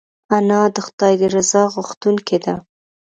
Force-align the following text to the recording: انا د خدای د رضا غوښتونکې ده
انا 0.35 0.61
د 0.75 0.77
خدای 0.87 1.13
د 1.21 1.23
رضا 1.35 1.63
غوښتونکې 1.73 2.37
ده 2.45 2.55